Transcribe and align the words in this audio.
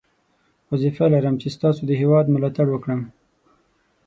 وظیفه 0.71 1.05
لرم 1.13 1.35
چې 1.41 1.47
ستاسو 1.55 1.81
د 1.85 1.91
هیواد 2.01 2.25
ملاتړ 2.35 2.65
وکړم. 2.71 3.01